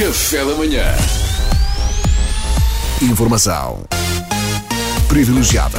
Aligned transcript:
Café 0.00 0.42
da 0.46 0.54
manhã. 0.54 0.82
Informação 3.02 3.84
privilegiada 5.06 5.78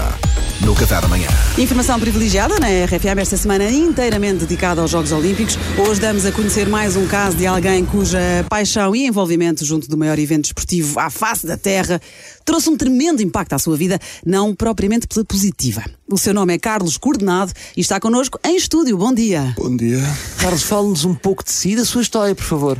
no 0.63 0.75
Café 0.75 1.01
da 1.01 1.07
Manhã. 1.07 1.27
Informação 1.57 1.99
privilegiada 1.99 2.59
na 2.59 2.67
RFM 2.67 3.17
esta 3.19 3.35
semana 3.35 3.67
inteiramente 3.71 4.41
dedicada 4.41 4.79
aos 4.79 4.91
Jogos 4.91 5.11
Olímpicos. 5.11 5.57
Hoje 5.75 5.99
damos 5.99 6.23
a 6.27 6.31
conhecer 6.31 6.69
mais 6.69 6.95
um 6.95 7.07
caso 7.07 7.35
de 7.35 7.47
alguém 7.47 7.83
cuja 7.83 8.19
paixão 8.47 8.95
e 8.95 9.07
envolvimento 9.07 9.65
junto 9.65 9.89
do 9.89 9.97
maior 9.97 10.19
evento 10.19 10.43
desportivo 10.43 10.99
à 10.99 11.09
face 11.09 11.47
da 11.47 11.57
Terra 11.57 11.99
trouxe 12.45 12.69
um 12.69 12.77
tremendo 12.77 13.23
impacto 13.23 13.53
à 13.53 13.57
sua 13.57 13.75
vida, 13.75 13.97
não 14.23 14.53
propriamente 14.53 15.07
pela 15.07 15.25
positiva. 15.25 15.83
O 16.07 16.17
seu 16.19 16.31
nome 16.31 16.53
é 16.53 16.59
Carlos 16.59 16.95
Coordenado 16.95 17.53
e 17.75 17.81
está 17.81 17.99
connosco 17.99 18.39
em 18.45 18.55
estúdio. 18.55 18.99
Bom 18.99 19.15
dia. 19.15 19.55
Bom 19.57 19.75
dia. 19.75 19.99
Carlos, 20.37 20.61
fale-nos 20.61 21.05
um 21.05 21.15
pouco 21.15 21.43
de 21.43 21.51
si 21.51 21.71
e 21.71 21.75
da 21.75 21.85
sua 21.85 22.03
história, 22.03 22.35
por 22.35 22.45
favor. 22.45 22.77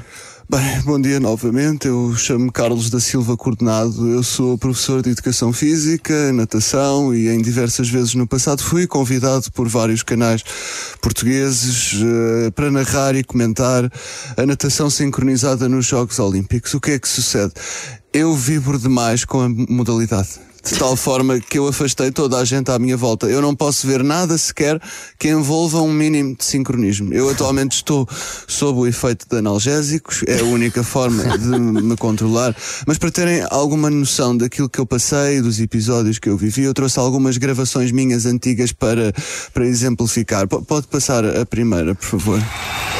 Bem, 0.52 0.82
bom 0.82 1.00
dia 1.00 1.18
novamente. 1.18 1.88
Eu 1.88 2.14
chamo-me 2.14 2.52
Carlos 2.52 2.90
da 2.90 3.00
Silva 3.00 3.38
Coordenado. 3.38 4.06
Eu 4.10 4.22
sou 4.22 4.58
professor 4.58 5.02
de 5.02 5.10
Educação 5.10 5.54
Física, 5.54 6.34
Natação 6.34 7.16
e 7.16 7.30
em 7.30 7.42
diversas 7.42 7.88
vezes 7.88 8.16
no 8.16 8.28
passado 8.28 8.62
fui 8.62 8.86
convidado 8.86 9.50
por 9.54 9.70
vários 9.70 10.04
canais 10.04 10.44
portugueses 11.02 11.94
uh, 11.94 12.52
para 12.52 12.70
narrar 12.70 13.16
e 13.16 13.24
comentar 13.24 13.90
a 14.36 14.46
natação 14.46 14.90
sincronizada 14.90 15.70
nos 15.70 15.86
Jogos 15.86 16.20
Olímpicos. 16.20 16.74
O 16.74 16.82
que 16.82 16.92
é 16.92 17.00
que 17.00 17.08
sucede? 17.08 17.54
Eu 18.12 18.36
vibro 18.36 18.78
demais 18.78 19.24
com 19.24 19.40
a 19.40 19.48
modalidade 19.48 20.51
de 20.64 20.78
tal 20.78 20.96
forma 20.96 21.40
que 21.40 21.58
eu 21.58 21.68
afastei 21.68 22.12
toda 22.12 22.38
a 22.38 22.46
gente 22.46 22.70
à 22.72 22.78
minha 22.78 22.96
volta. 22.96 23.28
Eu 23.28 23.42
não 23.42 23.56
posso 23.56 23.88
ver 23.88 24.04
nada 24.04 24.38
sequer 24.38 24.80
que 25.18 25.30
envolva 25.30 25.82
um 25.82 25.92
mínimo 25.92 26.36
de 26.36 26.46
sincronismo. 26.46 27.14
Eu 27.14 27.30
atualmente 27.30 27.74
estou 27.74 28.08
sob 28.48 28.80
o 28.80 28.88
efeito 28.88 29.26
de 29.30 29.38
analgésicos, 29.38 30.24
é 30.28 30.40
a 30.40 30.44
única 30.44 30.84
forma 30.84 31.38
de 31.38 31.48
me 31.48 31.98
controlar. 31.98 32.56
Mas 32.86 32.98
para 32.98 33.12
terem 33.12 33.46
alguma 33.50 33.90
noção 33.90 34.36
daquilo 34.38 34.70
que 34.70 34.80
eu 34.80 34.86
passei, 34.86 35.42
dos 35.42 35.60
episódios 35.60 36.20
que 36.20 36.30
eu 36.30 36.38
vivi, 36.38 36.64
eu 36.64 36.74
trouxe 36.74 37.00
algumas 37.00 37.38
gravações 37.38 37.92
minhas 37.92 38.26
antigas 38.26 38.72
para, 38.72 39.14
para 39.54 39.66
exemplificar. 39.66 40.48
P 40.48 40.62
pode 40.62 40.88
passar 40.88 41.26
a 41.26 41.46
primeira, 41.46 41.96
por 41.96 42.06
favor. 42.06 42.42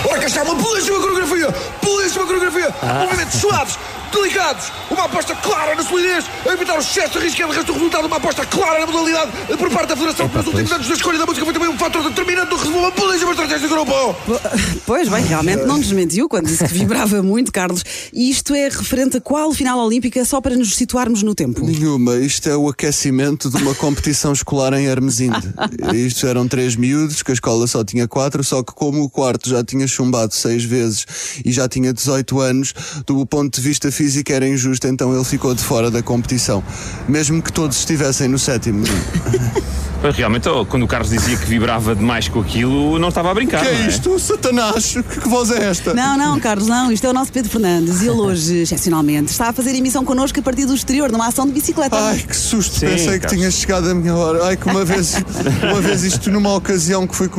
Ora, 0.10 0.20
cá 0.20 0.26
está 0.26 0.44
uma 0.44 0.56
belíssima 0.56 1.00
coreografia! 1.00 1.48
Belíssima 1.84 2.26
coreografia! 2.26 2.76
Ah. 2.82 3.06
Movimentos 3.06 3.40
suaves, 3.40 3.78
delicados, 4.22 4.72
uma 4.90 5.06
aposta 5.06 5.36
clara 5.36 5.76
na 5.76 5.84
solidez, 5.84 6.26
a 6.48 6.54
evitar 6.54 6.78
o 6.78 6.80
excesso 6.80 7.20
de 7.20 7.26
risco 7.26 7.42
e 7.42 7.46
de 7.46 7.52
resto 7.54 7.72
o 7.72 7.76
resultado, 7.76 8.06
uma 8.06 8.18
aposta 8.18 8.46
clara 8.46 8.80
na 8.80 8.86
modalidade 8.86 9.32
por 9.58 9.70
parte 9.72 9.90
da 9.90 9.96
Federação. 9.96 10.30
Nos 10.34 10.48
últimos 10.48 10.72
anos, 10.72 10.92
a 10.92 10.94
escolha 10.94 11.18
da 11.18 11.26
música 11.26 11.46
foi 11.46 11.54
também 11.54 11.70
um 11.70 11.78
fator 11.78 12.04
determinante 12.04 12.50
do 12.50 12.56
resumo, 12.56 12.80
uma 12.80 12.92
belíssima 12.92 13.32
estratégia 13.32 13.68
do 13.68 13.76
grupo. 13.76 13.92
Pois 14.86 15.08
bem, 15.08 15.24
realmente 15.24 15.64
não 15.64 15.80
desmentiu 15.80 16.28
quando 16.28 16.48
disse 16.48 16.66
que 16.66 16.74
vibrava 16.74 17.22
muito, 17.24 17.52
Carlos. 17.52 17.84
E 18.12 18.30
isto 18.30 18.54
é 18.54 18.66
referente 18.66 19.18
a 19.18 19.22
qual 19.22 19.54
final 19.54 19.80
olímpica, 19.80 20.24
só 20.26 20.42
para 20.42 20.56
nos 20.56 20.76
situarmos 20.76 21.24
no 21.24 21.34
tempo? 21.34 21.66
Nenhuma. 21.66 22.16
Isto 22.18 22.50
é 22.50 22.58
o 22.58 22.68
aquecimento 22.68 23.50
de 23.50 23.58
uma 23.58 23.74
competição 23.76 24.34
escolar 24.34 24.74
em 24.74 24.86
Hermesinde. 24.86 25.54
Isto 25.94 26.28
eram 26.28 26.48
três 26.48 26.76
miúdos, 26.76 27.24
que 27.24 27.32
a 27.32 27.34
escola 27.34 27.68
só 27.68 27.84
tinha 27.84 28.08
quatro, 28.08 28.44
só 28.44 28.64
que 28.64 28.74
como 28.74 29.04
o 29.04 29.10
quarto 29.10 29.50
já 29.50 29.64
tinha 29.64 29.88
chumbado 29.88 30.34
seis 30.34 30.64
vezes 30.64 31.06
e 31.46 31.52
já 31.52 31.70
tinha 31.70 31.94
18 31.94 32.40
anos, 32.40 32.74
do 33.06 33.26
ponto 33.26 33.56
de 33.56 33.62
vista 33.62 33.92
físico 33.92 34.11
era 34.30 34.48
injusto, 34.48 34.88
então 34.88 35.14
ele 35.16 35.26
ficou 35.26 35.54
de 35.54 35.64
fora 35.64 35.90
da 35.90 36.02
competição. 36.02 36.64
Mesmo 37.08 37.42
que 37.42 37.52
todos 37.52 37.78
estivessem 37.78 38.28
no 38.28 38.40
sétimo. 38.40 38.84
Mas 40.04 40.16
realmente, 40.16 40.50
oh, 40.50 40.66
quando 40.66 40.82
o 40.82 40.88
Carlos 40.88 41.12
dizia 41.12 41.38
que 41.38 41.46
vibrava 41.46 41.94
demais 41.94 42.28
com 42.28 42.40
aquilo, 42.40 42.98
não 42.98 43.10
estava 43.10 43.30
a 43.30 43.34
brincar. 43.36 43.64
que 43.64 43.72
não 43.72 43.84
é 43.84 43.88
isto? 43.88 44.20
Satanás? 44.20 44.94
Que, 44.94 45.20
que 45.22 45.30
voz 45.30 45.52
é 45.52 45.64
esta? 45.66 45.94
Não, 45.94 46.18
não, 46.18 46.40
Carlos, 46.40 46.68
não. 46.68 46.92
Isto 46.92 47.06
é 47.06 47.10
o 47.12 47.14
nosso 47.14 47.32
Pedro 47.32 47.52
Fernandes 47.52 48.02
e 48.02 48.08
ele 48.08 48.18
hoje, 48.20 48.62
excepcionalmente, 48.64 49.30
está 49.30 49.50
a 49.50 49.54
fazer 49.54 49.76
emissão 49.76 50.04
connosco 50.04 50.40
a 50.40 50.42
partir 50.42 50.66
do 50.66 50.74
exterior, 50.74 51.12
numa 51.12 51.28
ação 51.28 51.46
de 51.46 51.52
bicicleta. 51.52 51.96
Ai, 51.96 52.18
que 52.18 52.36
susto, 52.36 52.80
Sim, 52.80 52.88
pensei 52.88 53.14
que 53.14 53.20
Carlos. 53.20 53.40
tinha 53.40 53.52
chegado 53.52 53.90
a 53.92 53.94
minha 53.94 54.16
hora. 54.16 54.46
Ai, 54.46 54.58
que 54.58 54.68
uma 54.68 54.84
vez, 54.84 55.14
uma 55.72 55.82
vez 55.82 56.04
isto 56.04 56.32
numa 56.32 56.56
ocasião 56.56 57.06
que 57.06 57.16
fui 57.16 57.30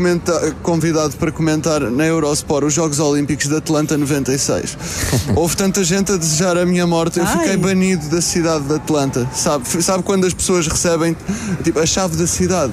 convidado 0.62 1.16
para 1.16 1.32
comentar 1.32 1.80
na 1.80 2.06
Eurosport 2.06 2.64
os 2.66 2.74
Jogos 2.74 3.00
Olímpicos 3.00 3.48
de 3.48 3.56
Atlanta 3.56 3.98
96. 3.98 4.78
Houve 5.34 5.56
tanta 5.56 5.82
gente 5.82 6.12
a 6.12 6.16
desejar 6.16 6.56
a 6.56 6.61
minha 6.66 6.86
morte, 6.86 7.18
eu 7.18 7.24
Ai. 7.24 7.38
fiquei 7.38 7.56
banido 7.56 8.08
da 8.08 8.20
cidade 8.20 8.64
de 8.64 8.74
Atlanta. 8.74 9.28
Sabe, 9.34 9.66
sabe 9.82 10.02
quando 10.02 10.26
as 10.26 10.34
pessoas 10.34 10.66
recebem 10.66 11.16
tipo, 11.62 11.78
a 11.78 11.86
chave 11.86 12.16
da 12.16 12.26
cidade? 12.26 12.72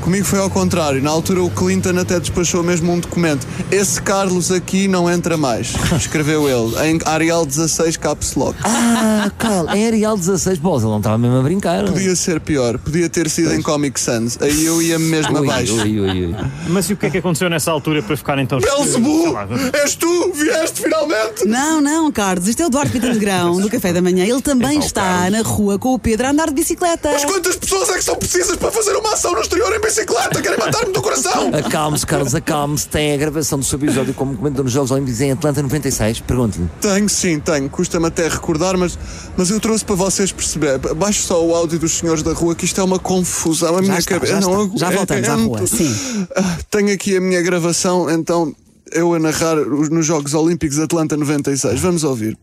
Comigo 0.00 0.24
foi 0.24 0.38
ao 0.38 0.50
contrário. 0.50 1.02
Na 1.02 1.10
altura 1.10 1.42
o 1.42 1.50
Clinton 1.50 1.98
até 1.98 2.18
despachou 2.18 2.62
mesmo 2.62 2.92
um 2.92 2.98
documento. 2.98 3.46
Esse 3.70 4.00
Carlos 4.00 4.50
aqui 4.50 4.88
não 4.88 5.10
entra 5.10 5.36
mais. 5.36 5.72
Escreveu 5.96 6.48
ele, 6.48 6.90
em 6.90 6.98
Arial 7.04 7.44
16 7.46 7.96
Caps 7.96 8.34
Lock. 8.34 8.56
Ah, 8.64 9.30
Carlos, 9.38 9.74
em 9.74 9.86
Arial 9.86 10.16
16, 10.16 10.58
pô, 10.58 10.76
ele 10.76 10.84
não 10.86 10.98
estava 10.98 11.18
mesmo 11.18 11.36
a 11.38 11.42
brincar. 11.42 11.84
Podia 11.84 12.14
ser 12.16 12.40
pior, 12.40 12.78
podia 12.78 13.08
ter 13.08 13.28
sido 13.30 13.52
em 13.54 13.62
Comic 13.62 13.98
Sans. 14.00 14.38
Aí 14.40 14.64
eu 14.64 14.80
ia 14.82 14.98
mesmo 14.98 15.38
Ui, 15.38 15.48
abaixo. 15.48 15.74
ui, 15.74 16.00
ui, 16.00 16.26
ui. 16.26 16.36
Mas 16.68 16.88
e 16.90 16.92
o 16.92 16.96
que 16.96 17.06
é 17.06 17.10
que 17.10 17.18
aconteceu 17.18 17.48
nessa 17.50 17.70
altura 17.70 18.02
para 18.02 18.16
ficar 18.16 18.38
então. 18.38 18.58
Belzebu! 18.58 19.34
És 19.82 19.94
tu! 19.94 20.32
Vieste 20.34 20.82
finalmente! 20.82 21.46
Não, 21.46 21.80
não, 21.80 22.10
Carlos, 22.12 22.48
isto 22.48 22.62
é 22.62 22.66
o 22.66 22.70
Duarte 22.70 22.92
Pita 22.92 23.12
Negrão, 23.24 23.60
do 23.60 23.70
Café 23.70 23.92
da 23.92 24.02
Manhã. 24.02 24.24
Ele 24.24 24.42
também 24.42 24.78
está 24.78 25.30
na 25.30 25.42
rua 25.42 25.78
com 25.78 25.94
o 25.94 25.98
Pedro 25.98 26.26
a 26.26 26.30
andar 26.30 26.48
de 26.48 26.54
bicicleta. 26.54 27.10
Mas 27.12 27.24
quantas 27.24 27.56
pessoas 27.56 27.88
é 27.90 27.94
que 27.94 28.04
são 28.04 28.16
precisas 28.16 28.56
para 28.56 28.70
fazer 28.70 28.94
uma 28.96 29.12
ação 29.12 29.32
no 29.32 29.40
exterior 29.40 29.74
em 29.74 29.80
bicicleta? 29.80 30.40
Querem 30.42 30.58
matar-me 30.58 30.92
do 30.92 31.00
coração! 31.02 31.50
Acalme-se, 31.54 32.06
Carlos, 32.06 32.34
acalme-se. 32.34 32.88
Tem 32.88 33.12
a 33.14 33.16
gravação 33.16 33.58
do 33.58 33.64
seu 33.64 33.78
episódio 33.78 34.12
como 34.14 34.36
comentou 34.36 34.64
nos 34.64 34.72
Jogos 34.72 34.90
Olímpicos 34.90 35.20
em 35.20 35.32
Atlanta 35.32 35.62
96. 35.62 36.20
Pergunte-lhe. 36.20 36.68
Tenho, 36.80 37.08
sim, 37.08 37.38
tenho. 37.40 37.68
Custa-me 37.70 38.06
até 38.06 38.28
recordar, 38.28 38.76
mas, 38.76 38.98
mas 39.36 39.50
eu 39.50 39.60
trouxe 39.60 39.84
para 39.84 39.94
vocês 39.94 40.32
perceber. 40.32 40.78
Baixo 40.78 41.22
só 41.22 41.44
o 41.44 41.54
áudio 41.54 41.78
dos 41.78 41.92
senhores 41.92 42.22
da 42.22 42.32
rua, 42.32 42.54
que 42.54 42.64
isto 42.64 42.80
é 42.80 42.84
uma 42.84 42.98
confusão. 42.98 43.76
A 43.76 43.82
minha 43.82 43.98
está, 43.98 44.14
cabeça. 44.14 44.32
já 44.34 44.40
não 44.40 44.64
está. 44.66 44.78
Já 44.78 44.90
voltamos 44.90 45.28
à 45.28 45.34
rua, 45.34 45.66
sim. 45.66 46.26
Ah, 46.36 46.58
Tenho 46.70 46.92
aqui 46.92 47.16
a 47.16 47.20
minha 47.20 47.40
gravação, 47.42 48.10
então 48.10 48.54
eu 48.92 49.14
a 49.14 49.18
narrar 49.18 49.56
os- 49.58 49.88
nos 49.88 50.04
Jogos 50.04 50.34
Olímpicos 50.34 50.76
de 50.76 50.82
Atlanta 50.82 51.16
96. 51.16 51.80
Vamos 51.80 52.04
ouvir. 52.04 52.36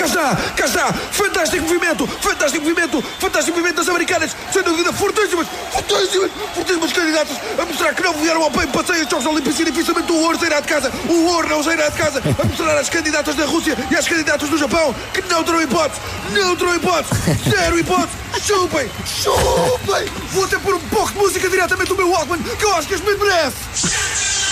Cá 0.00 0.06
está, 0.06 0.36
cá 0.56 0.64
está, 0.64 0.92
fantástico 0.94 1.62
movimento, 1.62 2.06
fantástico 2.06 2.64
movimento, 2.64 3.02
fantástico 3.18 3.54
movimento 3.58 3.76
das 3.76 3.88
americanas, 3.90 4.34
sem 4.50 4.62
dúvida, 4.62 4.90
fortíssimas, 4.94 5.46
fortíssimas, 5.70 6.30
fortíssimas 6.54 6.92
candidatas 6.94 7.36
a 7.58 7.66
mostrar 7.66 7.94
que 7.94 8.02
não 8.02 8.14
vieram 8.14 8.42
ao 8.42 8.48
bem 8.48 8.66
passeio 8.68 9.04
os 9.04 9.10
Jogos 9.10 9.26
Olímpicos 9.26 9.60
e 9.60 9.64
dificilmente 9.66 10.10
o 10.10 10.16
ouro 10.16 10.38
sairá 10.38 10.60
de 10.60 10.68
casa, 10.68 10.90
o 11.06 11.26
ouro 11.26 11.50
não 11.50 11.62
sairá 11.62 11.90
de 11.90 11.98
casa, 11.98 12.22
a 12.38 12.46
mostrar 12.46 12.78
às 12.78 12.88
candidatas 12.88 13.34
da 13.34 13.44
Rússia 13.44 13.76
e 13.90 13.94
às 13.94 14.08
candidatas 14.08 14.48
do 14.48 14.56
Japão 14.56 14.94
que 15.12 15.20
não 15.28 15.44
terão 15.44 15.60
hipótese, 15.60 16.00
não 16.32 16.56
terão 16.56 16.76
hipótese, 16.76 17.50
zero 17.50 17.78
hipótese, 17.78 18.16
chupem, 18.40 18.90
chupem, 19.04 20.08
vou 20.30 20.44
até 20.44 20.58
pôr 20.60 20.76
um 20.76 20.88
pouco 20.88 21.12
de 21.12 21.18
música 21.18 21.46
diretamente 21.46 21.90
do 21.90 21.96
meu 21.96 22.08
Walkman, 22.08 22.42
que 22.42 22.64
eu 22.64 22.74
acho 22.74 22.88
que 22.88 22.94
este 22.94 23.06
me 23.06 23.16
merece. 23.18 24.49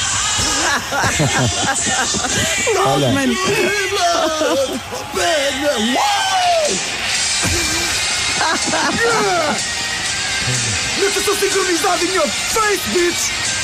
Olha, 2.86 3.08
Mano, 3.12 3.34
Natação 10.98 11.34
sincronizada 11.36 12.04
in 12.04 12.14
your 12.14 12.26
face, 12.26 12.80
bitch! 12.92 13.57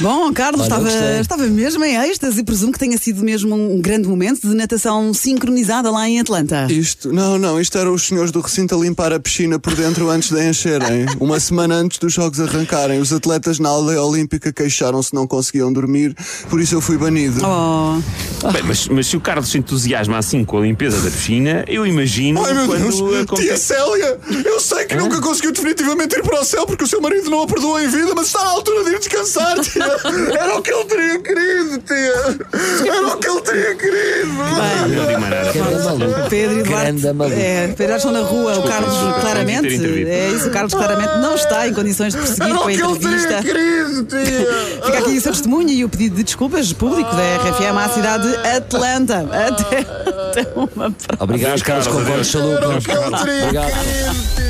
Bom, 0.00 0.32
Carlos, 0.32 0.62
Olha, 0.62 0.88
estava, 0.88 1.20
estava 1.20 1.46
mesmo 1.46 1.84
em 1.84 1.94
êxtase 1.94 2.40
e 2.40 2.44
presumo 2.44 2.72
que 2.72 2.78
tenha 2.78 2.96
sido 2.96 3.22
mesmo 3.22 3.54
um 3.54 3.80
grande 3.82 4.08
momento 4.08 4.48
de 4.48 4.54
natação 4.54 5.12
sincronizada 5.12 5.90
lá 5.90 6.08
em 6.08 6.18
Atlanta. 6.18 6.66
Isto, 6.70 7.12
não, 7.12 7.36
não, 7.38 7.60
isto 7.60 7.76
eram 7.76 7.92
os 7.92 8.06
senhores 8.06 8.32
do 8.32 8.40
recinto 8.40 8.74
a 8.74 8.78
limpar 8.78 9.12
a 9.12 9.20
piscina 9.20 9.58
por 9.58 9.74
dentro 9.74 10.08
antes 10.08 10.30
de 10.30 10.42
encherem. 10.42 11.04
Uma 11.20 11.38
semana 11.38 11.74
antes 11.74 11.98
dos 11.98 12.14
jogos 12.14 12.40
arrancarem. 12.40 12.98
Os 12.98 13.12
atletas 13.12 13.58
na 13.58 13.68
aldeia 13.68 14.02
olímpica 14.02 14.50
queixaram-se 14.50 15.10
que 15.10 15.16
não 15.16 15.26
conseguiam 15.26 15.70
dormir, 15.70 16.16
por 16.48 16.60
isso 16.60 16.74
eu 16.74 16.80
fui 16.80 16.96
banido. 16.96 17.40
Oh, 17.44 18.50
Bem, 18.52 18.62
mas, 18.62 18.88
mas 18.88 19.06
se 19.06 19.18
o 19.18 19.20
Carlos 19.20 19.50
se 19.50 19.58
entusiasma 19.58 20.16
assim 20.16 20.46
com 20.46 20.58
a 20.58 20.60
limpeza 20.62 20.98
da 21.02 21.10
piscina, 21.10 21.62
eu 21.68 21.86
imagino 21.86 22.42
Ai 22.42 22.54
meu 22.54 22.66
quando 22.66 23.26
Deus, 23.26 23.40
tia. 23.40 23.56
Célia, 23.58 24.18
eu 24.46 24.58
sei 24.60 24.86
que 24.86 24.94
nunca 24.96 25.20
conseguiu 25.20 25.52
definitivamente 25.52 26.16
ir 26.16 26.22
para 26.22 26.40
o 26.40 26.44
céu 26.44 26.66
porque 26.66 26.84
o 26.84 26.86
seu 26.86 27.02
marido 27.02 27.28
não 27.28 27.42
a 27.42 27.46
perdoou 27.46 27.78
em 27.78 27.88
vida, 27.88 28.14
mas 28.16 28.28
está 28.28 28.42
na 28.42 28.50
altura 28.50 28.84
de 28.84 28.90
ir 28.92 28.98
descansar, 28.98 29.58
tia. 29.60 29.89
Era 30.38 30.56
o 30.56 30.62
que 30.62 30.70
ele 30.70 30.84
teria 30.84 31.18
querido, 31.20 31.78
tia. 31.78 32.92
Era 32.92 33.06
o 33.06 33.16
que 33.18 33.28
ele 33.28 33.40
teria 33.40 33.74
querido. 33.74 34.32
Não 34.32 35.06
digo 35.06 35.20
mais 35.20 35.30
nada. 35.30 35.52
grande 35.52 35.84
maluco. 35.84 36.30
Pedro 36.30 36.60
e 36.60 36.62
Duarte. 36.62 36.84
Grande 36.84 37.12
maluco. 37.12 37.40
É, 37.40 37.68
Pedro 37.76 37.96
estão 37.96 38.12
na 38.12 38.20
rua. 38.20 38.58
O 38.58 38.62
Carlos, 38.62 38.94
claramente. 39.20 39.68
É 40.08 40.30
isso, 40.30 40.48
o 40.48 40.50
Carlos 40.50 40.74
claramente 40.74 41.18
não 41.18 41.34
está 41.34 41.68
em 41.68 41.74
condições 41.74 42.14
de 42.14 42.20
prosseguir 42.20 42.54
com 42.54 42.68
a 42.68 42.72
ele 42.72 42.82
entrevista. 42.82 43.42
querido, 43.42 44.04
tia. 44.04 44.84
Fica 44.84 44.98
aqui 44.98 45.16
o 45.16 45.20
seu 45.20 45.32
testemunho 45.32 45.70
e 45.70 45.84
o 45.84 45.88
pedido 45.88 46.16
de 46.16 46.24
desculpas 46.24 46.72
público 46.72 47.10
da 47.14 47.36
RFM 47.36 47.76
à 47.76 47.88
cidade 47.88 48.28
de 48.28 48.36
Atlanta. 48.48 49.28
Até, 49.30 49.78
até 49.78 50.52
uma 50.54 50.66
próxima. 50.66 51.18
Obrigado, 51.18 51.62
Carlos, 51.62 51.86
concordo, 51.86 52.12
adeus. 52.12 52.26
saludo. 52.30 52.56
Era 52.56 52.78
o 52.78 52.82
que 52.82 52.90
ele 52.90 53.00
teria 53.00 53.44
Obrigado. 53.44 54.40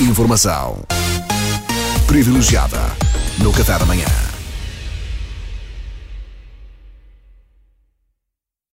Informação 0.00 0.78
privilegiada 2.06 2.80
no 3.38 3.52
Café 3.52 3.78
da 3.78 3.84
Manhã. 3.86 4.33